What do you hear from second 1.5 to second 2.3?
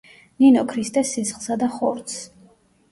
და ხორცს.